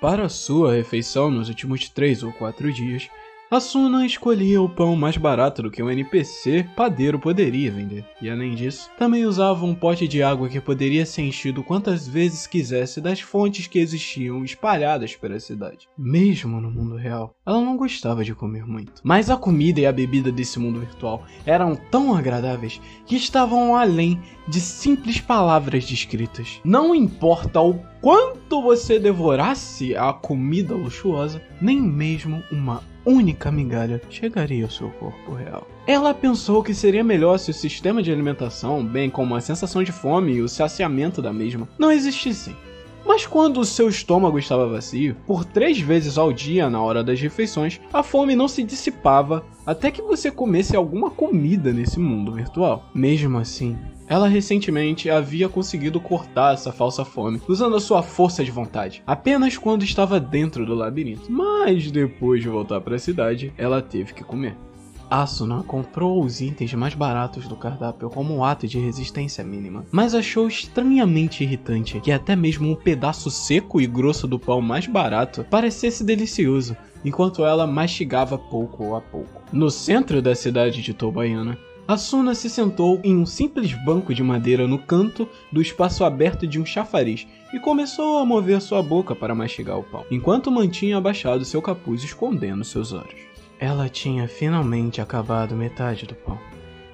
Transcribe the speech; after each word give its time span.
Para 0.00 0.28
sua 0.28 0.74
refeição 0.74 1.30
nos 1.30 1.48
últimos 1.48 1.88
3 1.88 2.22
ou 2.22 2.32
4 2.32 2.70
dias, 2.70 3.08
Asuna 3.48 4.04
escolhia 4.04 4.60
o 4.60 4.68
pão 4.68 4.96
mais 4.96 5.16
barato 5.16 5.62
do 5.62 5.70
que 5.70 5.80
um 5.80 5.88
NPC 5.88 6.68
padeiro 6.74 7.16
poderia 7.16 7.70
vender. 7.70 8.04
E 8.20 8.28
além 8.28 8.56
disso, 8.56 8.90
também 8.98 9.24
usava 9.24 9.64
um 9.64 9.72
pote 9.72 10.08
de 10.08 10.20
água 10.20 10.48
que 10.48 10.60
poderia 10.60 11.06
ser 11.06 11.22
enchido 11.22 11.62
quantas 11.62 12.08
vezes 12.08 12.46
quisesse 12.46 13.00
das 13.00 13.20
fontes 13.20 13.68
que 13.68 13.78
existiam 13.78 14.44
espalhadas 14.44 15.14
pela 15.14 15.38
cidade. 15.38 15.88
Mesmo 15.96 16.60
no 16.60 16.72
mundo 16.72 16.96
real, 16.96 17.36
ela 17.46 17.60
não 17.60 17.76
gostava 17.76 18.24
de 18.24 18.34
comer 18.34 18.66
muito. 18.66 19.00
Mas 19.04 19.30
a 19.30 19.36
comida 19.36 19.78
e 19.78 19.86
a 19.86 19.92
bebida 19.92 20.32
desse 20.32 20.58
mundo 20.58 20.80
virtual 20.80 21.24
eram 21.46 21.76
tão 21.76 22.16
agradáveis 22.16 22.80
que 23.06 23.14
estavam 23.14 23.76
além 23.76 24.20
de 24.48 24.60
simples 24.60 25.20
palavras 25.20 25.84
descritas. 25.84 26.60
Não 26.64 26.94
importa 26.94 27.60
o 27.60 27.78
quanto 28.00 28.62
você 28.62 28.98
devorasse 28.98 29.96
a 29.96 30.12
comida 30.12 30.74
luxuosa, 30.74 31.40
nem 31.60 31.80
mesmo 31.80 32.42
uma 32.50 32.82
única 33.04 33.52
migalha 33.52 34.00
chegaria 34.10 34.64
ao 34.64 34.70
seu 34.70 34.90
corpo 34.90 35.34
real. 35.34 35.66
Ela 35.86 36.12
pensou 36.12 36.62
que 36.62 36.74
seria 36.74 37.04
melhor 37.04 37.38
se 37.38 37.52
o 37.52 37.54
sistema 37.54 38.02
de 38.02 38.10
alimentação, 38.10 38.84
bem 38.84 39.08
como 39.08 39.34
a 39.34 39.40
sensação 39.40 39.84
de 39.84 39.92
fome 39.92 40.32
e 40.32 40.42
o 40.42 40.48
saciamento 40.48 41.22
da 41.22 41.32
mesma, 41.32 41.68
não 41.78 41.92
existissem. 41.92 42.56
Mas 43.06 43.24
quando 43.24 43.60
o 43.60 43.64
seu 43.64 43.88
estômago 43.88 44.36
estava 44.36 44.66
vazio, 44.66 45.16
por 45.24 45.44
três 45.44 45.78
vezes 45.78 46.18
ao 46.18 46.32
dia 46.32 46.68
na 46.68 46.82
hora 46.82 47.04
das 47.04 47.20
refeições, 47.20 47.80
a 47.92 48.02
fome 48.02 48.34
não 48.34 48.48
se 48.48 48.64
dissipava 48.64 49.46
até 49.64 49.92
que 49.92 50.02
você 50.02 50.28
comesse 50.28 50.74
alguma 50.74 51.08
comida 51.08 51.72
nesse 51.72 52.00
mundo 52.00 52.32
virtual. 52.32 52.90
Mesmo 52.92 53.38
assim, 53.38 53.78
ela 54.08 54.28
recentemente 54.28 55.10
havia 55.10 55.48
conseguido 55.48 56.00
cortar 56.00 56.54
essa 56.54 56.72
falsa 56.72 57.04
fome 57.04 57.40
usando 57.48 57.76
a 57.76 57.80
sua 57.80 58.02
força 58.02 58.44
de 58.44 58.50
vontade, 58.50 59.02
apenas 59.06 59.56
quando 59.56 59.84
estava 59.84 60.20
dentro 60.20 60.64
do 60.64 60.74
labirinto. 60.74 61.30
Mas 61.30 61.90
depois 61.90 62.42
de 62.42 62.48
voltar 62.48 62.80
para 62.80 62.96
a 62.96 62.98
cidade, 62.98 63.52
ela 63.56 63.82
teve 63.82 64.14
que 64.14 64.24
comer. 64.24 64.56
Asuna 65.08 65.62
comprou 65.62 66.24
os 66.24 66.40
itens 66.40 66.74
mais 66.74 66.94
baratos 66.94 67.46
do 67.46 67.54
cardápio 67.54 68.10
como 68.10 68.34
um 68.34 68.44
ato 68.44 68.66
de 68.66 68.80
resistência 68.80 69.44
mínima, 69.44 69.84
mas 69.92 70.14
achou 70.16 70.48
estranhamente 70.48 71.44
irritante 71.44 72.00
que 72.00 72.10
até 72.10 72.34
mesmo 72.34 72.68
um 72.68 72.74
pedaço 72.74 73.30
seco 73.30 73.80
e 73.80 73.86
grosso 73.86 74.26
do 74.26 74.36
pão 74.36 74.60
mais 74.60 74.88
barato 74.88 75.46
parecesse 75.48 76.02
delicioso, 76.02 76.76
enquanto 77.04 77.44
ela 77.44 77.68
mastigava 77.68 78.36
pouco 78.36 78.96
a 78.96 79.00
pouco. 79.00 79.42
No 79.52 79.70
centro 79.70 80.20
da 80.20 80.34
cidade 80.34 80.82
de 80.82 80.92
Tobaiana, 80.92 81.56
Asuna 81.88 82.34
se 82.34 82.50
sentou 82.50 83.00
em 83.04 83.16
um 83.16 83.24
simples 83.24 83.72
banco 83.84 84.12
de 84.12 84.20
madeira 84.20 84.66
no 84.66 84.76
canto 84.76 85.28
do 85.52 85.62
espaço 85.62 86.04
aberto 86.04 86.44
de 86.44 86.60
um 86.60 86.66
chafariz 86.66 87.28
e 87.54 87.60
começou 87.60 88.18
a 88.18 88.24
mover 88.24 88.60
sua 88.60 88.82
boca 88.82 89.14
para 89.14 89.36
mastigar 89.36 89.78
o 89.78 89.84
pão, 89.84 90.04
enquanto 90.10 90.50
mantinha 90.50 90.96
abaixado 90.96 91.44
seu 91.44 91.62
capuz 91.62 92.02
escondendo 92.02 92.64
seus 92.64 92.92
olhos. 92.92 93.14
Ela 93.60 93.88
tinha 93.88 94.26
finalmente 94.26 95.00
acabado 95.00 95.54
metade 95.54 96.06
do 96.06 96.14
pão, 96.16 96.40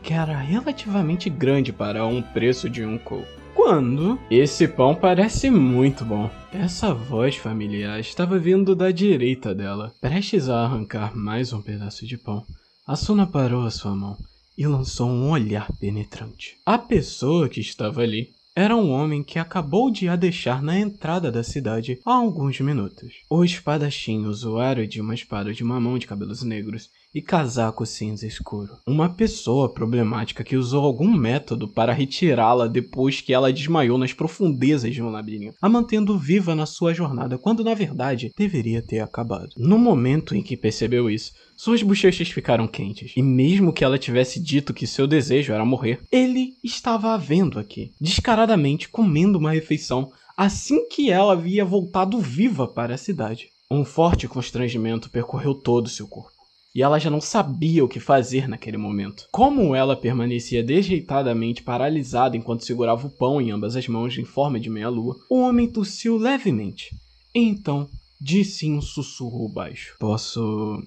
que 0.02 0.12
era 0.12 0.36
relativamente 0.36 1.30
grande 1.30 1.72
para 1.72 2.04
um 2.06 2.20
preço 2.20 2.68
de 2.68 2.84
um 2.84 2.98
kou. 2.98 3.24
Quando 3.54 4.18
esse 4.30 4.68
pão 4.68 4.94
parece 4.94 5.50
muito 5.50 6.04
bom. 6.04 6.30
Essa 6.52 6.92
voz 6.92 7.36
familiar 7.36 7.98
estava 7.98 8.38
vindo 8.38 8.76
da 8.76 8.90
direita 8.90 9.54
dela, 9.54 9.94
prestes 10.02 10.50
a 10.50 10.64
arrancar 10.64 11.16
mais 11.16 11.50
um 11.50 11.62
pedaço 11.62 12.06
de 12.06 12.18
pão. 12.18 12.44
Asuna 12.86 13.26
parou 13.26 13.64
a 13.64 13.70
sua 13.70 13.94
mão 13.94 14.16
e 14.56 14.66
lançou 14.66 15.08
um 15.08 15.30
olhar 15.30 15.70
penetrante. 15.78 16.56
A 16.64 16.78
pessoa 16.78 17.48
que 17.48 17.60
estava 17.60 18.02
ali 18.02 18.30
era 18.54 18.76
um 18.76 18.90
homem 18.90 19.22
que 19.22 19.38
acabou 19.38 19.90
de 19.90 20.08
a 20.08 20.16
deixar 20.16 20.62
na 20.62 20.78
entrada 20.78 21.32
da 21.32 21.42
cidade 21.42 21.98
há 22.04 22.12
alguns 22.12 22.60
minutos. 22.60 23.14
O 23.30 23.42
espadachim, 23.42 24.26
usuário 24.26 24.86
de 24.86 25.00
uma 25.00 25.14
espada 25.14 25.54
de 25.54 25.64
mamão 25.64 25.98
de 25.98 26.06
cabelos 26.06 26.42
negros 26.42 26.90
e 27.14 27.20
casaco 27.20 27.84
cinza 27.84 28.26
escuro. 28.26 28.70
Uma 28.86 29.08
pessoa 29.08 29.72
problemática 29.72 30.42
que 30.42 30.56
usou 30.56 30.84
algum 30.84 31.12
método 31.12 31.68
para 31.68 31.92
retirá-la 31.92 32.66
depois 32.66 33.20
que 33.20 33.32
ela 33.32 33.52
desmaiou 33.52 33.98
nas 33.98 34.12
profundezas 34.12 34.94
de 34.94 35.02
um 35.02 35.10
labirinto, 35.10 35.56
a 35.60 35.68
mantendo 35.68 36.18
viva 36.18 36.54
na 36.54 36.66
sua 36.66 36.94
jornada 36.94 37.36
quando 37.36 37.62
na 37.62 37.74
verdade 37.74 38.30
deveria 38.36 38.80
ter 38.80 39.00
acabado. 39.00 39.50
No 39.56 39.78
momento 39.78 40.34
em 40.34 40.42
que 40.42 40.56
percebeu 40.56 41.10
isso, 41.10 41.32
suas 41.56 41.82
bochechas 41.82 42.28
ficaram 42.28 42.66
quentes, 42.66 43.12
e 43.16 43.22
mesmo 43.22 43.72
que 43.72 43.84
ela 43.84 43.98
tivesse 43.98 44.40
dito 44.40 44.74
que 44.74 44.86
seu 44.86 45.06
desejo 45.06 45.52
era 45.52 45.64
morrer, 45.64 46.00
ele 46.10 46.54
estava 46.64 47.14
a 47.14 47.16
vendo 47.16 47.58
aqui, 47.58 47.92
descaradamente 48.00 48.88
comendo 48.88 49.38
uma 49.38 49.52
refeição 49.52 50.10
assim 50.36 50.88
que 50.88 51.10
ela 51.10 51.34
havia 51.34 51.64
voltado 51.64 52.18
viva 52.18 52.66
para 52.66 52.94
a 52.94 52.98
cidade. 52.98 53.48
Um 53.70 53.84
forte 53.84 54.26
constrangimento 54.26 55.08
percorreu 55.10 55.54
todo 55.54 55.88
seu 55.88 56.06
corpo. 56.08 56.41
E 56.74 56.82
ela 56.82 56.98
já 56.98 57.10
não 57.10 57.20
sabia 57.20 57.84
o 57.84 57.88
que 57.88 58.00
fazer 58.00 58.48
naquele 58.48 58.78
momento. 58.78 59.28
Como 59.30 59.74
ela 59.74 59.94
permanecia 59.94 60.62
dejeitadamente 60.62 61.62
paralisada 61.62 62.36
enquanto 62.36 62.64
segurava 62.64 63.06
o 63.06 63.10
pão 63.10 63.40
em 63.40 63.50
ambas 63.50 63.76
as 63.76 63.86
mãos 63.86 64.16
em 64.16 64.24
forma 64.24 64.58
de 64.58 64.70
meia-lua, 64.70 65.16
o 65.28 65.40
homem 65.40 65.70
tossiu 65.70 66.16
levemente. 66.16 66.96
Então 67.34 67.88
disse 68.20 68.66
em 68.66 68.74
um 68.74 68.80
sussurro 68.80 69.48
baixo: 69.48 69.96
Posso 69.98 70.82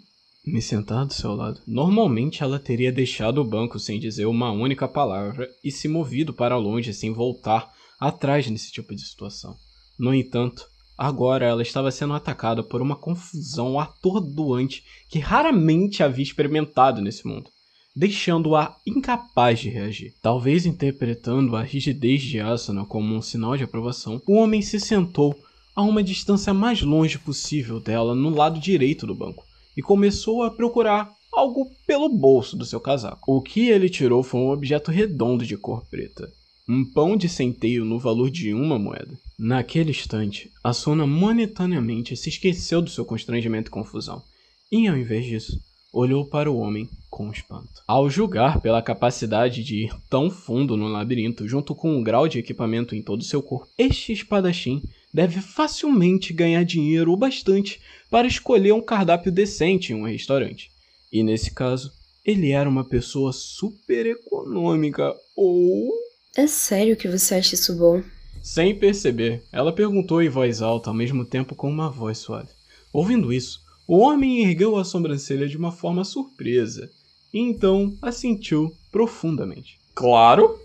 me 0.45 0.61
sentar 0.61 1.05
do 1.05 1.13
seu 1.13 1.35
lado. 1.35 1.61
Normalmente 1.67 2.43
ela 2.43 2.59
teria 2.59 2.91
deixado 2.91 3.39
o 3.39 3.45
banco 3.45 3.79
sem 3.79 3.99
dizer 3.99 4.25
uma 4.25 4.51
única 4.51 4.87
palavra 4.87 5.49
e 5.63 5.71
se 5.71 5.87
movido 5.87 6.33
para 6.33 6.57
longe 6.57 6.93
sem 6.93 7.11
voltar 7.11 7.71
atrás 7.99 8.49
nesse 8.49 8.71
tipo 8.71 8.93
de 8.93 9.01
situação. 9.01 9.55
No 9.97 10.13
entanto, 10.13 10.67
agora 10.97 11.45
ela 11.45 11.61
estava 11.61 11.91
sendo 11.91 12.13
atacada 12.13 12.63
por 12.63 12.81
uma 12.81 12.95
confusão 12.95 13.79
atordoante 13.79 14.83
que 15.09 15.19
raramente 15.19 16.03
havia 16.03 16.23
experimentado 16.23 17.01
nesse 17.01 17.27
mundo, 17.27 17.49
deixando-a 17.95 18.75
incapaz 18.85 19.59
de 19.59 19.69
reagir. 19.69 20.13
Talvez 20.21 20.65
interpretando 20.65 21.55
a 21.55 21.63
rigidez 21.63 22.21
de 22.21 22.39
Asuna 22.39 22.85
como 22.85 23.15
um 23.15 23.21
sinal 23.21 23.57
de 23.57 23.63
aprovação, 23.63 24.21
o 24.27 24.33
homem 24.35 24.61
se 24.61 24.79
sentou 24.79 25.37
a 25.75 25.81
uma 25.81 26.01
distância 26.01 26.53
mais 26.53 26.81
longe 26.81 27.19
possível 27.19 27.79
dela 27.79 28.15
no 28.15 28.29
lado 28.29 28.59
direito 28.59 29.05
do 29.05 29.13
banco 29.13 29.43
e 29.75 29.81
começou 29.81 30.43
a 30.43 30.51
procurar 30.51 31.11
algo 31.33 31.69
pelo 31.85 32.07
bolso 32.07 32.55
do 32.55 32.63
seu 32.65 32.79
casaco. 32.79 33.35
O 33.35 33.41
que 33.41 33.67
ele 33.67 33.89
tirou 33.89 34.23
foi 34.23 34.39
um 34.39 34.49
objeto 34.49 34.89
redondo 34.89 35.45
de 35.45 35.57
cor 35.57 35.85
preta. 35.85 36.31
Um 36.67 36.83
pão 36.83 37.15
de 37.15 37.29
centeio 37.29 37.85
no 37.85 37.99
valor 37.99 38.31
de 38.31 38.53
uma 38.53 38.79
moeda. 38.79 39.17
Naquele 39.37 39.91
instante, 39.91 40.51
Asuna 40.63 41.05
momentaneamente 41.05 42.17
se 42.17 42.29
esqueceu 42.29 42.81
do 42.81 42.89
seu 42.89 43.05
constrangimento 43.05 43.69
e 43.69 43.71
confusão, 43.71 44.23
e 44.71 44.87
ao 44.87 44.97
invés 44.97 45.25
disso, 45.25 45.59
olhou 45.93 46.25
para 46.25 46.51
o 46.51 46.57
homem 46.57 46.89
com 47.09 47.31
espanto. 47.31 47.83
Ao 47.87 48.09
julgar 48.09 48.59
pela 48.61 48.81
capacidade 48.81 49.63
de 49.63 49.85
ir 49.85 49.95
tão 50.09 50.29
fundo 50.29 50.75
no 50.75 50.87
labirinto, 50.87 51.47
junto 51.47 51.75
com 51.75 51.95
um 51.95 52.03
grau 52.03 52.27
de 52.27 52.39
equipamento 52.39 52.95
em 52.95 53.01
todo 53.01 53.23
seu 53.23 53.41
corpo, 53.41 53.69
este 53.77 54.11
espadachim 54.11 54.81
deve 55.13 55.39
facilmente 55.39 56.33
ganhar 56.33 56.65
dinheiro 56.65 57.13
o 57.13 57.17
bastante 57.17 57.79
para 58.09 58.27
escolher 58.27 58.73
um 58.73 58.81
cardápio 58.81 59.31
decente 59.31 59.93
em 59.93 59.95
um 59.95 60.03
restaurante. 60.03 60.69
E 61.11 61.23
nesse 61.23 61.53
caso, 61.53 61.93
ele 62.25 62.51
era 62.51 62.67
uma 62.67 62.83
pessoa 62.83 63.31
super 63.31 64.05
econômica 64.05 65.13
ou. 65.35 66.04
É 66.35 66.47
sério 66.47 66.97
que 66.97 67.07
você 67.07 67.35
acha 67.35 67.55
isso 67.55 67.75
bom? 67.75 68.03
Sem 68.43 68.75
perceber, 68.75 69.41
ela 69.51 69.71
perguntou 69.71 70.21
em 70.21 70.29
voz 70.29 70.61
alta, 70.61 70.89
ao 70.89 70.93
mesmo 70.93 71.23
tempo 71.23 71.55
com 71.55 71.69
uma 71.69 71.89
voz 71.89 72.17
suave. 72.17 72.49
Ouvindo 72.91 73.31
isso, 73.31 73.61
o 73.87 73.99
homem 73.99 74.45
ergueu 74.45 74.77
a 74.77 74.83
sobrancelha 74.83 75.47
de 75.47 75.57
uma 75.57 75.71
forma 75.71 76.03
surpresa 76.03 76.89
e 77.33 77.39
então 77.39 77.93
assentiu 78.01 78.73
profundamente. 78.91 79.79
Claro! 79.93 80.59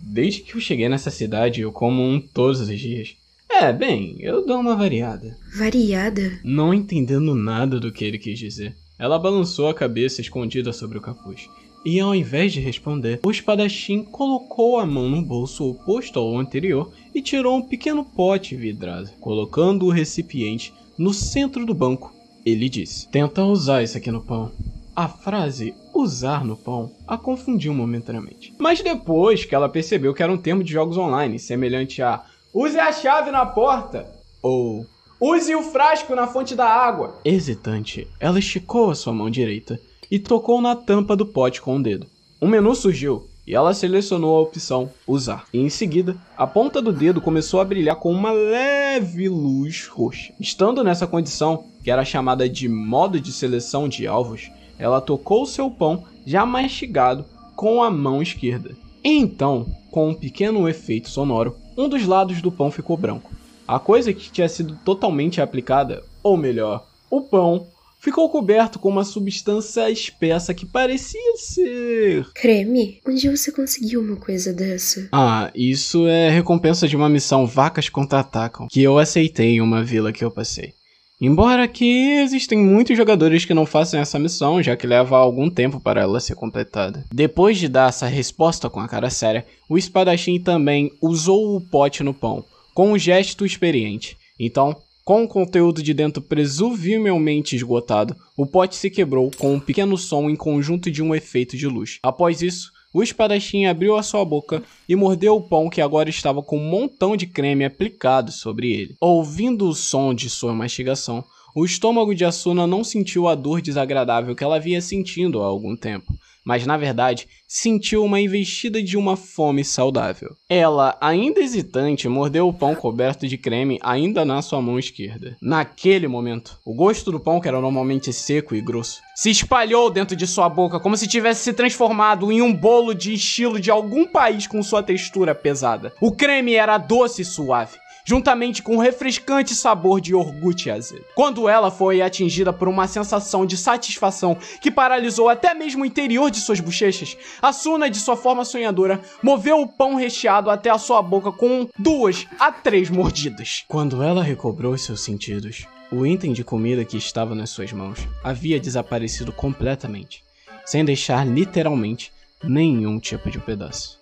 Desde 0.00 0.40
que 0.40 0.54
eu 0.54 0.60
cheguei 0.60 0.88
nessa 0.88 1.10
cidade, 1.10 1.60
eu 1.60 1.70
como 1.70 2.02
um 2.02 2.18
todos 2.18 2.60
os 2.60 2.80
dias. 2.80 3.14
É, 3.48 3.72
bem, 3.72 4.16
eu 4.20 4.46
dou 4.46 4.58
uma 4.58 4.74
variada. 4.74 5.36
Variada? 5.54 6.40
Não 6.42 6.72
entendendo 6.72 7.34
nada 7.34 7.78
do 7.78 7.92
que 7.92 8.04
ele 8.04 8.18
quis 8.18 8.38
dizer, 8.38 8.74
ela 8.98 9.18
balançou 9.18 9.68
a 9.68 9.74
cabeça 9.74 10.20
escondida 10.20 10.72
sobre 10.72 10.96
o 10.96 11.00
capuz. 11.00 11.48
E 11.84 11.98
ao 11.98 12.14
invés 12.14 12.52
de 12.52 12.60
responder, 12.60 13.20
o 13.24 13.30
espadachim 13.30 14.02
colocou 14.02 14.78
a 14.78 14.84
mão 14.84 15.08
no 15.08 15.22
bolso 15.22 15.70
oposto 15.70 16.18
ao 16.18 16.36
anterior 16.36 16.92
e 17.14 17.22
tirou 17.22 17.56
um 17.56 17.62
pequeno 17.62 18.04
pote 18.04 18.54
vidrado, 18.54 19.10
colocando 19.20 19.86
o 19.86 19.90
recipiente 19.90 20.74
no 20.98 21.14
centro 21.14 21.64
do 21.64 21.74
banco. 21.74 22.14
Ele 22.44 22.68
disse: 22.68 23.08
Tenta 23.08 23.42
usar 23.44 23.82
isso 23.82 23.96
aqui 23.96 24.10
no 24.10 24.20
pão. 24.20 24.52
A 24.94 25.08
frase 25.08 25.74
usar 25.94 26.44
no 26.44 26.56
pão 26.56 26.90
a 27.08 27.16
confundiu 27.16 27.72
momentaneamente. 27.72 28.52
Mas 28.58 28.82
depois 28.82 29.44
que 29.44 29.54
ela 29.54 29.68
percebeu 29.68 30.12
que 30.12 30.22
era 30.22 30.32
um 30.32 30.36
termo 30.36 30.62
de 30.62 30.72
jogos 30.72 30.98
online, 30.98 31.38
semelhante 31.38 32.02
a 32.02 32.24
Use 32.52 32.76
a 32.76 32.90
chave 32.90 33.30
na 33.30 33.46
porta. 33.46 34.10
Ou 34.42 34.84
use 35.20 35.54
o 35.54 35.62
frasco 35.62 36.16
na 36.16 36.26
fonte 36.26 36.56
da 36.56 36.66
água. 36.66 37.20
Hesitante, 37.24 38.08
ela 38.18 38.40
esticou 38.40 38.90
a 38.90 38.94
sua 38.94 39.12
mão 39.12 39.30
direita 39.30 39.80
e 40.10 40.18
tocou 40.18 40.60
na 40.60 40.74
tampa 40.74 41.14
do 41.14 41.24
pote 41.24 41.60
com 41.60 41.76
o 41.76 41.82
dedo. 41.82 42.06
Um 42.40 42.48
menu 42.48 42.74
surgiu 42.74 43.28
e 43.46 43.54
ela 43.54 43.74
selecionou 43.74 44.36
a 44.36 44.40
opção 44.40 44.90
Usar. 45.06 45.44
E 45.52 45.58
em 45.58 45.68
seguida, 45.68 46.16
a 46.36 46.46
ponta 46.46 46.80
do 46.80 46.92
dedo 46.92 47.20
começou 47.20 47.60
a 47.60 47.64
brilhar 47.64 47.96
com 47.96 48.12
uma 48.12 48.30
leve 48.30 49.28
luz 49.28 49.86
roxa. 49.86 50.32
Estando 50.38 50.84
nessa 50.84 51.06
condição, 51.06 51.64
que 51.82 51.90
era 51.90 52.04
chamada 52.04 52.48
de 52.48 52.68
modo 52.68 53.20
de 53.20 53.32
seleção 53.32 53.88
de 53.88 54.06
alvos, 54.06 54.50
ela 54.78 55.00
tocou 55.00 55.44
seu 55.46 55.70
pão 55.70 56.04
já 56.24 56.46
mastigado 56.46 57.24
com 57.56 57.82
a 57.82 57.90
mão 57.90 58.22
esquerda. 58.22 58.70
Então, 59.02 59.66
com 59.90 60.10
um 60.10 60.14
pequeno 60.14 60.68
efeito 60.68 61.10
sonoro, 61.10 61.56
um 61.76 61.88
dos 61.88 62.06
lados 62.06 62.40
do 62.40 62.52
pão 62.52 62.70
ficou 62.70 62.96
branco. 62.96 63.32
A 63.66 63.78
coisa 63.78 64.12
que 64.12 64.30
tinha 64.30 64.48
sido 64.48 64.78
totalmente 64.84 65.40
aplicada, 65.40 66.02
ou 66.22 66.36
melhor, 66.36 66.86
o 67.10 67.20
pão, 67.20 67.66
ficou 68.00 68.28
coberto 68.28 68.78
com 68.78 68.88
uma 68.88 69.04
substância 69.04 69.90
espessa 69.90 70.54
que 70.54 70.66
parecia 70.66 71.36
ser. 71.36 72.26
Creme? 72.34 73.00
Onde 73.06 73.28
você 73.28 73.52
conseguiu 73.52 74.00
uma 74.00 74.16
coisa 74.16 74.52
dessa? 74.52 75.08
Ah, 75.12 75.50
isso 75.54 76.06
é 76.06 76.30
recompensa 76.30 76.88
de 76.88 76.96
uma 76.96 77.08
missão 77.08 77.46
Vacas 77.46 77.88
Contra-Atacam, 77.88 78.66
que 78.68 78.82
eu 78.82 78.98
aceitei 78.98 79.56
em 79.56 79.60
uma 79.60 79.84
vila 79.84 80.12
que 80.12 80.24
eu 80.24 80.30
passei. 80.30 80.72
Embora 81.20 81.68
que 81.68 82.18
existem 82.22 82.56
muitos 82.56 82.96
jogadores 82.96 83.44
que 83.44 83.52
não 83.52 83.66
façam 83.66 84.00
essa 84.00 84.18
missão, 84.18 84.62
já 84.62 84.74
que 84.74 84.86
leva 84.86 85.18
algum 85.18 85.50
tempo 85.50 85.78
para 85.78 86.00
ela 86.00 86.18
ser 86.18 86.34
completada. 86.34 87.04
Depois 87.12 87.58
de 87.58 87.68
dar 87.68 87.90
essa 87.90 88.06
resposta 88.06 88.70
com 88.70 88.80
a 88.80 88.88
cara 88.88 89.10
séria, 89.10 89.44
o 89.68 89.76
espadachim 89.76 90.40
também 90.40 90.90
usou 91.02 91.54
o 91.54 91.60
pote 91.60 92.02
no 92.02 92.14
pão, 92.14 92.42
com 92.72 92.92
um 92.92 92.98
gesto 92.98 93.44
experiente. 93.44 94.16
Então, 94.38 94.74
com 95.04 95.24
o 95.24 95.28
conteúdo 95.28 95.82
de 95.82 95.92
dentro 95.92 96.22
presumivelmente 96.22 97.56
esgotado, 97.56 98.16
o 98.36 98.46
pote 98.46 98.76
se 98.76 98.90
quebrou 98.90 99.30
com 99.36 99.54
um 99.54 99.60
pequeno 99.60 99.96
som 99.96 100.28
em 100.28 100.36
conjunto 100.36 100.90
de 100.90 101.02
um 101.02 101.14
efeito 101.14 101.56
de 101.56 101.66
luz. 101.66 101.98
Após 102.02 102.42
isso, 102.42 102.70
o 102.92 103.02
espadachim 103.02 103.66
abriu 103.66 103.96
a 103.96 104.02
sua 104.02 104.24
boca 104.24 104.62
e 104.88 104.96
mordeu 104.96 105.36
o 105.36 105.42
pão 105.42 105.70
que 105.70 105.80
agora 105.80 106.10
estava 106.10 106.42
com 106.42 106.58
um 106.58 106.68
montão 106.68 107.16
de 107.16 107.26
creme 107.26 107.64
aplicado 107.64 108.32
sobre 108.32 108.72
ele. 108.72 108.96
Ouvindo 109.00 109.68
o 109.68 109.74
som 109.74 110.12
de 110.12 110.28
sua 110.28 110.52
mastigação, 110.52 111.24
o 111.54 111.64
estômago 111.64 112.14
de 112.14 112.24
Asuna 112.24 112.66
não 112.66 112.84
sentiu 112.84 113.28
a 113.28 113.34
dor 113.34 113.60
desagradável 113.60 114.34
que 114.34 114.44
ela 114.44 114.56
havia 114.56 114.80
sentindo 114.80 115.42
há 115.42 115.46
algum 115.46 115.76
tempo 115.76 116.12
mas 116.44 116.66
na 116.66 116.76
verdade 116.76 117.28
sentiu 117.46 118.04
uma 118.04 118.20
investida 118.20 118.82
de 118.82 118.96
uma 118.96 119.16
fome 119.16 119.64
saudável. 119.64 120.34
Ela, 120.48 120.96
ainda 121.00 121.40
hesitante, 121.40 122.08
mordeu 122.08 122.48
o 122.48 122.52
pão 122.52 122.74
coberto 122.74 123.26
de 123.26 123.36
creme 123.36 123.78
ainda 123.82 124.24
na 124.24 124.40
sua 124.40 124.60
mão 124.60 124.78
esquerda. 124.78 125.36
Naquele 125.40 126.06
momento, 126.06 126.58
o 126.64 126.74
gosto 126.74 127.10
do 127.10 127.20
pão, 127.20 127.40
que 127.40 127.48
era 127.48 127.60
normalmente 127.60 128.12
seco 128.12 128.54
e 128.54 128.60
grosso, 128.60 129.00
se 129.14 129.30
espalhou 129.30 129.90
dentro 129.90 130.16
de 130.16 130.26
sua 130.26 130.48
boca 130.48 130.80
como 130.80 130.96
se 130.96 131.06
tivesse 131.06 131.42
se 131.42 131.52
transformado 131.52 132.30
em 132.30 132.40
um 132.40 132.52
bolo 132.52 132.94
de 132.94 133.14
estilo 133.14 133.60
de 133.60 133.70
algum 133.70 134.06
país 134.06 134.46
com 134.46 134.62
sua 134.62 134.82
textura 134.82 135.34
pesada. 135.34 135.92
O 136.00 136.12
creme 136.12 136.54
era 136.54 136.78
doce 136.78 137.22
e 137.22 137.24
suave 137.24 137.78
juntamente 138.04 138.62
com 138.62 138.76
o 138.76 138.80
refrescante 138.80 139.54
sabor 139.54 140.00
de 140.00 140.12
iogurte 140.12 140.70
azedo. 140.70 141.04
Quando 141.14 141.48
ela 141.48 141.70
foi 141.70 142.02
atingida 142.02 142.52
por 142.52 142.68
uma 142.68 142.86
sensação 142.86 143.46
de 143.46 143.56
satisfação 143.56 144.36
que 144.60 144.70
paralisou 144.70 145.28
até 145.28 145.54
mesmo 145.54 145.82
o 145.82 145.86
interior 145.86 146.30
de 146.30 146.38
suas 146.38 146.60
bochechas, 146.60 147.16
Asuna, 147.40 147.90
de 147.90 147.98
sua 147.98 148.16
forma 148.16 148.44
sonhadora, 148.44 149.00
moveu 149.22 149.60
o 149.60 149.68
pão 149.68 149.94
recheado 149.94 150.50
até 150.50 150.70
a 150.70 150.78
sua 150.78 151.02
boca 151.02 151.30
com 151.30 151.68
duas 151.78 152.26
a 152.38 152.50
três 152.50 152.90
mordidas. 152.90 153.64
Quando 153.68 154.02
ela 154.02 154.22
recobrou 154.22 154.76
seus 154.76 155.00
sentidos, 155.00 155.66
o 155.92 156.06
item 156.06 156.32
de 156.32 156.44
comida 156.44 156.84
que 156.84 156.96
estava 156.96 157.34
nas 157.34 157.50
suas 157.50 157.72
mãos 157.72 157.98
havia 158.22 158.60
desaparecido 158.60 159.32
completamente, 159.32 160.24
sem 160.64 160.84
deixar 160.84 161.26
literalmente 161.26 162.12
nenhum 162.42 162.98
tipo 162.98 163.30
de 163.30 163.38
pedaço 163.38 163.99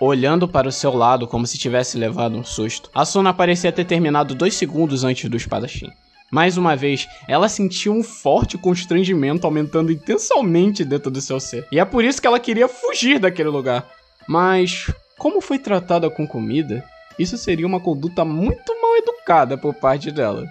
olhando 0.00 0.46
para 0.46 0.68
o 0.68 0.72
seu 0.72 0.94
lado 0.94 1.26
como 1.26 1.46
se 1.46 1.58
tivesse 1.58 1.96
levado 1.96 2.36
um 2.36 2.44
susto. 2.44 2.90
A 2.94 3.04
Sona 3.04 3.32
parecia 3.32 3.72
ter 3.72 3.84
terminado 3.84 4.34
dois 4.34 4.54
segundos 4.54 5.04
antes 5.04 5.28
do 5.30 5.36
espadachim. 5.36 5.90
Mais 6.30 6.56
uma 6.56 6.74
vez, 6.74 7.08
ela 7.28 7.48
sentiu 7.48 7.92
um 7.92 8.02
forte 8.02 8.58
constrangimento 8.58 9.46
aumentando 9.46 9.92
intensamente 9.92 10.84
dentro 10.84 11.10
do 11.10 11.20
seu 11.20 11.38
ser. 11.38 11.66
E 11.70 11.78
é 11.78 11.84
por 11.84 12.04
isso 12.04 12.20
que 12.20 12.26
ela 12.26 12.40
queria 12.40 12.68
fugir 12.68 13.18
daquele 13.18 13.48
lugar. 13.48 13.88
Mas, 14.26 14.90
como 15.16 15.40
foi 15.40 15.58
tratada 15.58 16.10
com 16.10 16.26
comida, 16.26 16.84
isso 17.18 17.38
seria 17.38 17.66
uma 17.66 17.80
conduta 17.80 18.24
muito 18.24 18.74
mal 18.82 18.96
educada 18.96 19.56
por 19.56 19.72
parte 19.74 20.10
dela. 20.10 20.46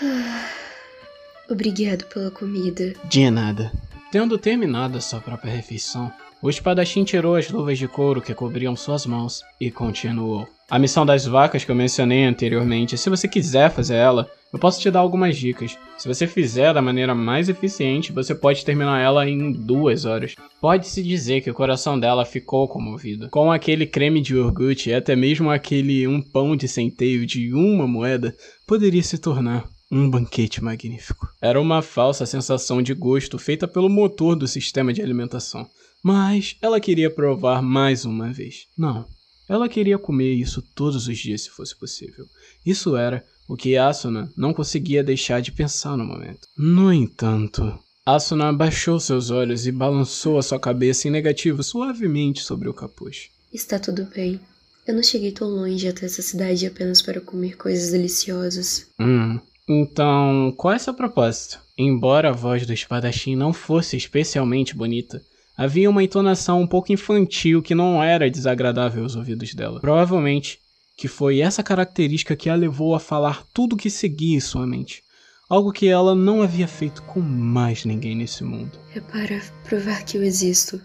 Obrigado 1.48 2.04
pela 2.06 2.30
comida. 2.30 2.92
De 3.04 3.30
nada. 3.30 3.72
Tendo 4.12 4.36
terminado 4.36 4.98
a 4.98 5.00
sua 5.00 5.20
própria 5.20 5.52
refeição, 5.52 6.12
o 6.46 6.50
espadachim 6.50 7.02
tirou 7.02 7.34
as 7.34 7.50
luvas 7.50 7.76
de 7.76 7.88
couro 7.88 8.22
que 8.22 8.32
cobriam 8.32 8.76
suas 8.76 9.04
mãos 9.04 9.42
e 9.60 9.68
continuou. 9.68 10.46
A 10.70 10.78
missão 10.78 11.04
das 11.04 11.26
vacas 11.26 11.64
que 11.64 11.70
eu 11.72 11.74
mencionei 11.74 12.24
anteriormente, 12.24 12.96
se 12.96 13.10
você 13.10 13.26
quiser 13.26 13.68
fazer 13.68 13.96
ela, 13.96 14.30
eu 14.52 14.58
posso 14.58 14.80
te 14.80 14.88
dar 14.88 15.00
algumas 15.00 15.36
dicas. 15.36 15.76
Se 15.98 16.06
você 16.06 16.24
fizer 16.24 16.72
da 16.72 16.80
maneira 16.80 17.16
mais 17.16 17.48
eficiente, 17.48 18.12
você 18.12 18.32
pode 18.32 18.64
terminar 18.64 19.00
ela 19.00 19.28
em 19.28 19.50
duas 19.50 20.04
horas. 20.04 20.36
Pode-se 20.60 21.02
dizer 21.02 21.40
que 21.40 21.50
o 21.50 21.54
coração 21.54 21.98
dela 21.98 22.24
ficou 22.24 22.68
comovido. 22.68 23.28
Com 23.30 23.50
aquele 23.50 23.84
creme 23.84 24.20
de 24.20 24.34
iogurte 24.34 24.90
e 24.90 24.94
até 24.94 25.16
mesmo 25.16 25.50
aquele 25.50 26.06
um 26.06 26.22
pão 26.22 26.54
de 26.54 26.68
centeio 26.68 27.26
de 27.26 27.52
uma 27.52 27.88
moeda, 27.88 28.32
poderia 28.68 29.02
se 29.02 29.18
tornar 29.18 29.64
um 29.96 30.10
banquete 30.10 30.62
magnífico. 30.62 31.28
Era 31.40 31.60
uma 31.60 31.82
falsa 31.82 32.26
sensação 32.26 32.82
de 32.82 32.94
gosto 32.94 33.38
feita 33.38 33.66
pelo 33.66 33.88
motor 33.88 34.36
do 34.36 34.46
sistema 34.46 34.92
de 34.92 35.02
alimentação. 35.02 35.68
Mas 36.02 36.56
ela 36.60 36.80
queria 36.80 37.10
provar 37.10 37.62
mais 37.62 38.04
uma 38.04 38.32
vez. 38.32 38.66
Não, 38.76 39.06
ela 39.48 39.68
queria 39.68 39.98
comer 39.98 40.32
isso 40.34 40.62
todos 40.74 41.08
os 41.08 41.18
dias 41.18 41.42
se 41.42 41.50
fosse 41.50 41.76
possível. 41.76 42.26
Isso 42.64 42.96
era 42.96 43.24
o 43.48 43.56
que 43.56 43.76
Asuna 43.76 44.32
não 44.36 44.52
conseguia 44.52 45.04
deixar 45.04 45.40
de 45.40 45.52
pensar 45.52 45.96
no 45.96 46.04
momento. 46.04 46.46
No 46.56 46.92
entanto, 46.92 47.78
Asuna 48.04 48.48
abaixou 48.48 49.00
seus 49.00 49.30
olhos 49.30 49.66
e 49.66 49.72
balançou 49.72 50.38
a 50.38 50.42
sua 50.42 50.58
cabeça 50.58 51.08
em 51.08 51.10
negativo 51.10 51.62
suavemente 51.62 52.42
sobre 52.42 52.68
o 52.68 52.74
capuz. 52.74 53.30
Está 53.52 53.78
tudo 53.78 54.06
bem. 54.14 54.40
Eu 54.86 54.94
não 54.94 55.02
cheguei 55.02 55.32
tão 55.32 55.48
longe 55.48 55.88
até 55.88 56.06
essa 56.06 56.22
cidade 56.22 56.66
apenas 56.66 57.02
para 57.02 57.20
comer 57.20 57.56
coisas 57.56 57.90
deliciosas. 57.90 58.86
Hum, 59.00 59.40
então 59.68 60.52
qual 60.56 60.74
é 60.74 60.78
seu 60.78 60.94
propósito? 60.94 61.60
Embora 61.76 62.30
a 62.30 62.32
voz 62.32 62.66
do 62.66 62.72
espadachim 62.72 63.36
não 63.36 63.52
fosse 63.52 63.96
especialmente 63.96 64.74
bonita, 64.74 65.22
Havia 65.56 65.88
uma 65.88 66.02
entonação 66.02 66.60
um 66.60 66.66
pouco 66.66 66.92
infantil 66.92 67.62
que 67.62 67.74
não 67.74 68.02
era 68.02 68.30
desagradável 68.30 69.02
aos 69.02 69.16
ouvidos 69.16 69.54
dela. 69.54 69.80
Provavelmente 69.80 70.58
que 70.96 71.08
foi 71.08 71.40
essa 71.40 71.62
característica 71.62 72.36
que 72.36 72.48
a 72.48 72.54
levou 72.54 72.94
a 72.94 73.00
falar 73.00 73.44
tudo 73.52 73.74
o 73.74 73.76
que 73.76 73.90
seguia 73.90 74.36
em 74.36 74.40
sua 74.40 74.66
mente. 74.66 75.02
Algo 75.48 75.72
que 75.72 75.86
ela 75.86 76.14
não 76.14 76.42
havia 76.42 76.66
feito 76.66 77.02
com 77.02 77.20
mais 77.20 77.84
ninguém 77.84 78.16
nesse 78.16 78.42
mundo. 78.42 78.78
É 78.94 79.00
para 79.00 79.40
provar 79.64 80.04
que 80.04 80.16
eu 80.16 80.22
existo. 80.22 80.80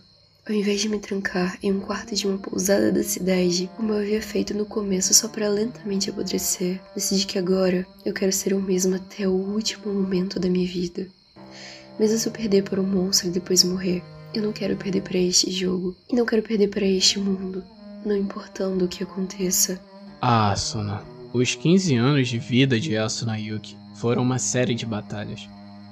Ao 0.48 0.56
invés 0.56 0.82
de 0.82 0.90
me 0.90 0.98
trancar 0.98 1.56
em 1.62 1.72
um 1.72 1.80
quarto 1.80 2.16
de 2.16 2.28
uma 2.28 2.38
pousada 2.38 2.92
da 2.92 3.04
cidade, 3.04 3.70
como 3.78 3.94
eu 3.94 4.00
havia 4.00 4.22
feito 4.22 4.56
no 4.56 4.66
começo 4.66 5.14
só 5.14 5.28
para 5.28 5.48
lentamente 5.48 6.10
apodrecer, 6.10 6.82
decidi 6.96 7.28
que 7.28 7.38
agora 7.38 7.86
eu 8.04 8.12
quero 8.12 8.32
ser 8.32 8.52
o 8.54 8.60
mesmo 8.60 8.96
até 8.96 9.28
o 9.28 9.34
último 9.34 9.94
momento 9.94 10.40
da 10.40 10.50
minha 10.50 10.68
vida. 10.68 11.08
Mesmo 12.00 12.18
se 12.18 12.28
eu 12.28 12.32
perder 12.32 12.64
por 12.64 12.80
um 12.80 12.84
monstro 12.84 13.28
e 13.28 13.32
depois 13.32 13.64
morrer, 13.64 14.02
eu 14.34 14.42
não 14.42 14.52
quero 14.52 14.76
perder 14.76 15.02
para 15.02 15.20
este 15.20 15.52
jogo 15.52 15.96
e 16.10 16.16
não 16.16 16.26
quero 16.26 16.42
perder 16.42 16.70
para 16.70 16.86
este 16.88 17.20
mundo, 17.20 17.64
não 18.04 18.18
importando 18.18 18.86
o 18.86 18.88
que 18.88 19.04
aconteça. 19.04 19.80
Ah, 20.20 20.52
Asuna. 20.52 21.04
Os 21.32 21.54
15 21.54 21.96
anos 21.96 22.28
de 22.28 22.40
vida 22.40 22.80
de 22.80 22.98
Asuna 22.98 23.38
Yuki 23.38 23.78
foram 23.94 24.24
uma 24.24 24.40
série 24.40 24.74
de 24.74 24.88
batalhas. 24.88 25.48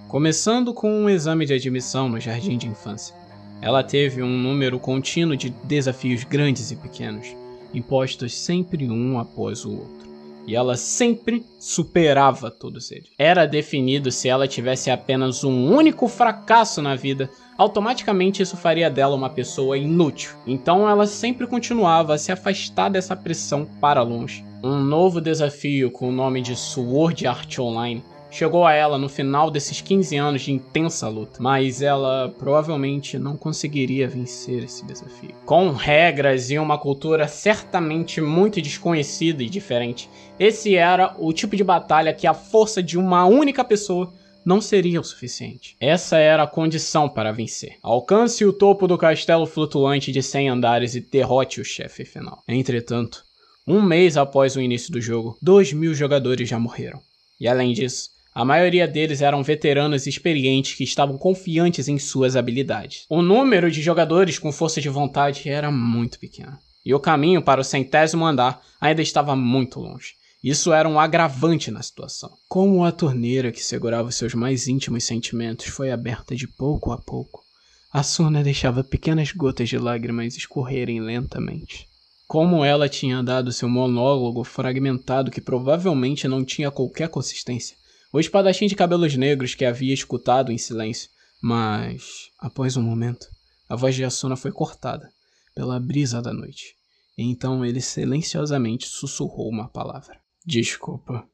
Começando 0.07 0.73
com 0.73 0.91
um 0.91 1.07
exame 1.07 1.45
de 1.45 1.53
admissão 1.53 2.09
no 2.09 2.19
jardim 2.19 2.57
de 2.57 2.67
infância. 2.67 3.13
Ela 3.61 3.83
teve 3.83 4.21
um 4.23 4.37
número 4.37 4.79
contínuo 4.79 5.35
de 5.35 5.49
desafios 5.49 6.23
grandes 6.23 6.71
e 6.71 6.75
pequenos, 6.75 7.27
impostos 7.73 8.35
sempre 8.35 8.89
um 8.89 9.19
após 9.19 9.65
o 9.65 9.71
outro 9.71 10.09
e 10.49 10.55
ela 10.55 10.75
sempre 10.75 11.45
superava 11.59 12.49
todos 12.49 12.91
eles. 12.91 13.11
Era 13.19 13.45
definido 13.45 14.11
se 14.11 14.27
ela 14.27 14.47
tivesse 14.47 14.89
apenas 14.89 15.43
um 15.43 15.71
único 15.71 16.07
fracasso 16.07 16.81
na 16.81 16.95
vida, 16.95 17.29
automaticamente 17.55 18.41
isso 18.41 18.57
faria 18.57 18.89
dela 18.89 19.15
uma 19.15 19.29
pessoa 19.29 19.77
inútil. 19.77 20.31
Então 20.47 20.89
ela 20.89 21.05
sempre 21.05 21.45
continuava 21.45 22.15
a 22.15 22.17
se 22.17 22.31
afastar 22.31 22.89
dessa 22.89 23.15
pressão 23.15 23.63
para 23.79 24.01
longe. 24.01 24.43
Um 24.63 24.79
novo 24.79 25.21
desafio 25.21 25.91
com 25.91 26.09
o 26.09 26.11
nome 26.11 26.41
de 26.41 26.55
Sword 26.55 27.27
Art 27.27 27.59
Online 27.59 28.03
chegou 28.31 28.65
a 28.65 28.73
ela 28.73 28.97
no 28.97 29.09
final 29.09 29.49
desses 29.49 29.81
15 29.81 30.15
anos 30.17 30.41
de 30.41 30.51
intensa 30.51 31.07
luta, 31.07 31.41
mas 31.41 31.81
ela 31.81 32.33
provavelmente 32.37 33.17
não 33.17 33.35
conseguiria 33.35 34.07
vencer 34.07 34.63
esse 34.63 34.85
desafio. 34.85 35.33
Com 35.45 35.71
regras 35.71 36.49
e 36.51 36.59
uma 36.59 36.77
cultura 36.77 37.27
certamente 37.27 38.21
muito 38.21 38.61
desconhecida 38.61 39.43
e 39.43 39.49
diferente, 39.49 40.09
esse 40.39 40.75
era 40.75 41.15
o 41.17 41.33
tipo 41.33 41.55
de 41.55 41.63
batalha 41.63 42.13
que 42.13 42.27
a 42.27 42.33
força 42.33 42.81
de 42.81 42.97
uma 42.97 43.25
única 43.25 43.63
pessoa 43.63 44.13
não 44.45 44.61
seria 44.61 45.01
o 45.01 45.03
suficiente. 45.03 45.75
Essa 45.79 46.17
era 46.17 46.43
a 46.43 46.47
condição 46.47 47.09
para 47.09 47.31
vencer. 47.31 47.77
Alcance 47.83 48.45
o 48.45 48.53
topo 48.53 48.87
do 48.87 48.97
castelo 48.97 49.45
flutuante 49.45 50.11
de 50.11 50.23
100 50.23 50.49
andares 50.49 50.95
e 50.95 51.01
derrote 51.01 51.61
o 51.61 51.65
chefe 51.65 52.05
final. 52.05 52.41
Entretanto, 52.47 53.23
um 53.67 53.81
mês 53.81 54.17
após 54.17 54.55
o 54.55 54.61
início 54.61 54.91
do 54.91 55.01
jogo, 55.01 55.37
2 55.41 55.73
mil 55.73 55.93
jogadores 55.93 56.49
já 56.49 56.57
morreram. 56.57 56.99
E 57.39 57.47
além 57.47 57.73
disso, 57.73 58.09
a 58.33 58.45
maioria 58.45 58.87
deles 58.87 59.21
eram 59.21 59.43
veteranos 59.43 60.07
experientes 60.07 60.75
que 60.75 60.83
estavam 60.83 61.17
confiantes 61.17 61.87
em 61.87 61.97
suas 61.97 62.35
habilidades. 62.35 63.05
O 63.09 63.21
número 63.21 63.71
de 63.71 63.81
jogadores 63.81 64.37
com 64.37 64.51
força 64.51 64.79
de 64.79 64.89
vontade 64.89 65.49
era 65.49 65.71
muito 65.71 66.19
pequeno. 66.19 66.57
E 66.85 66.93
o 66.93 66.99
caminho 66.99 67.41
para 67.41 67.61
o 67.61 67.63
centésimo 67.63 68.25
andar 68.25 68.61
ainda 68.79 69.01
estava 69.01 69.35
muito 69.35 69.79
longe. 69.79 70.13
Isso 70.41 70.71
era 70.71 70.87
um 70.87 70.99
agravante 70.99 71.69
na 71.69 71.81
situação. 71.81 72.29
Como 72.47 72.85
a 72.85 72.91
torneira 72.93 73.51
que 73.51 73.61
segurava 73.61 74.09
seus 74.11 74.33
mais 74.33 74.67
íntimos 74.69 75.03
sentimentos 75.03 75.65
foi 75.65 75.91
aberta 75.91 76.33
de 76.33 76.47
pouco 76.47 76.93
a 76.93 76.97
pouco, 76.97 77.43
a 77.91 78.03
Suna 78.03 78.41
deixava 78.43 78.83
pequenas 78.83 79.31
gotas 79.31 79.67
de 79.67 79.77
lágrimas 79.77 80.37
escorrerem 80.37 81.01
lentamente. 81.01 81.87
Como 82.27 82.63
ela 82.63 82.87
tinha 82.87 83.23
dado 83.23 83.51
seu 83.51 83.67
monólogo 83.67 84.43
fragmentado 84.43 85.31
que 85.31 85.41
provavelmente 85.41 86.27
não 86.27 86.45
tinha 86.45 86.69
qualquer 86.71 87.09
consistência, 87.09 87.75
o 88.11 88.19
espadachim 88.19 88.67
de 88.67 88.75
cabelos 88.75 89.15
negros 89.15 89.53
que 89.53 89.65
havia 89.65 89.93
escutado 89.93 90.51
em 90.51 90.57
silêncio, 90.57 91.09
mas, 91.41 92.29
após 92.39 92.75
um 92.75 92.81
momento, 92.81 93.27
a 93.67 93.75
voz 93.75 93.95
de 93.95 94.03
Asuna 94.03 94.35
foi 94.35 94.51
cortada 94.51 95.09
pela 95.55 95.79
brisa 95.79 96.21
da 96.21 96.33
noite, 96.33 96.75
e 97.17 97.23
então 97.23 97.63
ele 97.63 97.81
silenciosamente 97.81 98.87
sussurrou 98.87 99.49
uma 99.49 99.69
palavra. 99.69 100.19
Desculpa. 100.45 101.27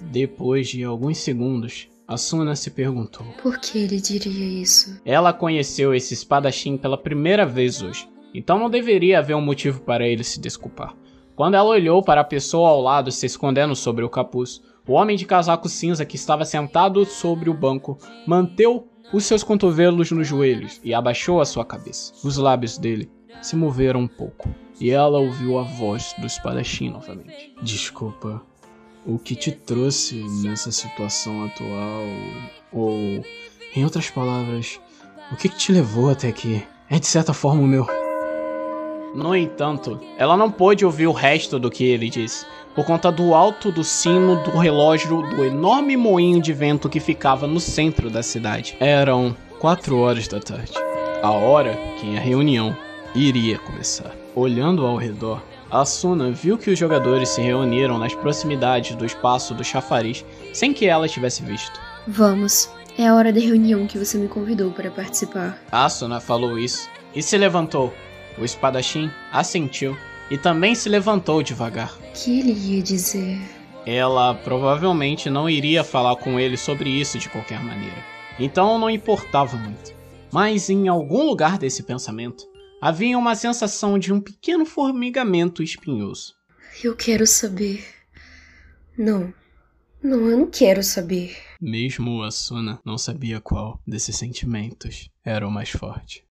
Depois 0.00 0.68
de 0.68 0.84
alguns 0.84 1.18
segundos, 1.18 1.88
Asuna 2.06 2.54
se 2.54 2.70
perguntou: 2.70 3.26
Por 3.42 3.58
que 3.58 3.78
ele 3.78 4.00
diria 4.00 4.62
isso? 4.62 5.00
Ela 5.04 5.32
conheceu 5.32 5.92
esse 5.92 6.14
espadachim 6.14 6.76
pela 6.76 6.96
primeira 6.96 7.44
vez 7.44 7.82
hoje, 7.82 8.08
então 8.32 8.58
não 8.58 8.70
deveria 8.70 9.18
haver 9.18 9.34
um 9.34 9.40
motivo 9.40 9.80
para 9.80 10.06
ele 10.06 10.22
se 10.22 10.40
desculpar. 10.40 10.94
Quando 11.34 11.54
ela 11.54 11.68
olhou 11.68 12.02
para 12.02 12.20
a 12.20 12.24
pessoa 12.24 12.68
ao 12.68 12.80
lado 12.80 13.10
se 13.10 13.26
escondendo 13.26 13.74
sobre 13.74 14.04
o 14.04 14.08
capuz, 14.08 14.62
o 14.88 14.94
homem 14.94 15.16
de 15.16 15.26
casaco 15.26 15.68
cinza 15.68 16.04
que 16.06 16.16
estava 16.16 16.44
sentado 16.46 17.04
sobre 17.04 17.50
o 17.50 17.54
banco 17.54 17.98
manteve 18.26 18.82
os 19.12 19.24
seus 19.24 19.42
cotovelos 19.42 20.10
nos 20.10 20.26
joelhos 20.26 20.80
e 20.82 20.94
abaixou 20.94 21.40
a 21.40 21.44
sua 21.44 21.64
cabeça. 21.64 22.12
Os 22.24 22.36
lábios 22.38 22.78
dele 22.78 23.10
se 23.42 23.54
moveram 23.54 24.00
um 24.00 24.08
pouco 24.08 24.48
e 24.80 24.90
ela 24.90 25.18
ouviu 25.18 25.58
a 25.58 25.62
voz 25.62 26.14
do 26.18 26.26
espadachim 26.26 26.90
novamente. 26.90 27.54
Desculpa, 27.62 28.42
o 29.06 29.18
que 29.18 29.36
te 29.36 29.52
trouxe 29.52 30.24
nessa 30.42 30.72
situação 30.72 31.44
atual? 31.44 32.04
Ou, 32.72 33.24
em 33.74 33.84
outras 33.84 34.10
palavras, 34.10 34.80
o 35.30 35.36
que 35.36 35.48
te 35.48 35.72
levou 35.72 36.10
até 36.10 36.28
aqui? 36.28 36.66
É 36.88 36.98
de 36.98 37.06
certa 37.06 37.34
forma 37.34 37.62
o 37.62 37.66
meu. 37.66 37.97
No 39.14 39.34
entanto, 39.34 39.98
ela 40.16 40.36
não 40.36 40.50
pôde 40.50 40.84
ouvir 40.84 41.06
o 41.06 41.12
resto 41.12 41.58
do 41.58 41.70
que 41.70 41.84
ele 41.84 42.10
disse, 42.10 42.46
por 42.74 42.84
conta 42.84 43.10
do 43.10 43.34
alto 43.34 43.72
do 43.72 43.82
sino 43.82 44.42
do 44.42 44.58
relógio 44.58 45.22
do 45.34 45.44
enorme 45.44 45.96
moinho 45.96 46.40
de 46.40 46.52
vento 46.52 46.88
que 46.88 47.00
ficava 47.00 47.46
no 47.46 47.58
centro 47.58 48.10
da 48.10 48.22
cidade. 48.22 48.76
Eram 48.78 49.34
quatro 49.58 49.98
horas 49.98 50.28
da 50.28 50.38
tarde, 50.38 50.72
a 51.22 51.30
hora 51.30 51.76
que 51.98 52.16
a 52.16 52.20
reunião 52.20 52.76
iria 53.14 53.58
começar. 53.58 54.14
Olhando 54.34 54.86
ao 54.86 54.96
redor, 54.96 55.42
Asuna 55.70 56.30
viu 56.30 56.56
que 56.56 56.70
os 56.70 56.78
jogadores 56.78 57.30
se 57.30 57.40
reuniram 57.40 57.98
nas 57.98 58.14
proximidades 58.14 58.94
do 58.94 59.04
espaço 59.04 59.54
do 59.54 59.64
chafariz 59.64 60.24
sem 60.52 60.72
que 60.72 60.86
ela 60.86 61.08
tivesse 61.08 61.42
visto. 61.42 61.80
Vamos, 62.06 62.70
é 62.96 63.06
a 63.06 63.14
hora 63.14 63.32
da 63.32 63.40
reunião 63.40 63.86
que 63.86 63.98
você 63.98 64.16
me 64.18 64.28
convidou 64.28 64.70
para 64.70 64.90
participar. 64.90 65.58
Asuna 65.72 66.20
falou 66.20 66.58
isso 66.58 66.88
e 67.14 67.22
se 67.22 67.36
levantou. 67.36 67.92
O 68.40 68.44
espadachim 68.44 69.10
assentiu 69.32 69.96
e 70.30 70.38
também 70.38 70.74
se 70.74 70.88
levantou 70.88 71.42
devagar. 71.42 71.96
O 71.96 72.12
que 72.12 72.40
ele 72.40 72.52
ia 72.52 72.82
dizer? 72.82 73.38
Ela 73.86 74.34
provavelmente 74.34 75.30
não 75.30 75.48
iria 75.48 75.82
falar 75.82 76.16
com 76.16 76.38
ele 76.38 76.56
sobre 76.56 76.90
isso 76.90 77.18
de 77.18 77.28
qualquer 77.28 77.62
maneira. 77.62 78.04
Então 78.38 78.78
não 78.78 78.90
importava 78.90 79.56
muito. 79.56 79.92
Mas 80.32 80.68
em 80.68 80.88
algum 80.88 81.24
lugar 81.24 81.58
desse 81.58 81.82
pensamento, 81.82 82.44
havia 82.80 83.18
uma 83.18 83.34
sensação 83.34 83.98
de 83.98 84.12
um 84.12 84.20
pequeno 84.20 84.66
formigamento 84.66 85.62
espinhoso. 85.62 86.34
Eu 86.84 86.94
quero 86.94 87.26
saber. 87.26 87.84
Não. 88.96 89.32
Não, 90.02 90.30
eu 90.30 90.38
não 90.38 90.46
quero 90.46 90.82
saber. 90.82 91.36
Mesmo 91.60 92.22
Asuna 92.22 92.78
não 92.84 92.96
sabia 92.96 93.40
qual 93.40 93.80
desses 93.84 94.16
sentimentos 94.16 95.10
era 95.24 95.46
o 95.46 95.50
mais 95.50 95.70
forte. 95.70 96.27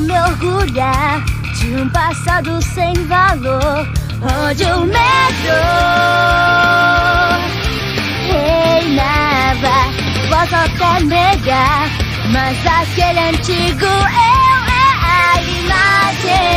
Me 0.00 0.18
orgulhar 0.20 1.24
de 1.58 1.74
um 1.74 1.88
passado 1.88 2.62
sem 2.62 2.94
valor, 3.06 3.86
onde 4.22 4.64
o 4.64 4.86
medo 4.86 5.58
reinava. 8.28 9.78
Posso 10.30 10.54
até 10.54 11.00
negar, 11.04 11.88
mas 12.30 12.56
aquele 12.64 13.18
antigo 13.18 13.86
eu 13.86 13.90
é 13.90 14.86
a 15.04 15.42
imagem 15.42 16.48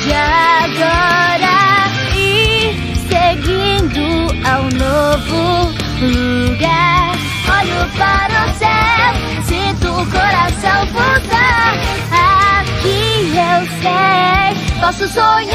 de 0.00 0.14
agora 0.64 1.58
e 2.16 2.74
seguindo 3.08 4.06
ao 4.48 4.62
novo 4.70 5.40
lugar. 6.00 7.12
Olho 7.46 7.82
para 7.98 8.36
o 8.46 8.54
céu, 8.58 9.12
sei, 15.08 15.46
posso 15.46 15.53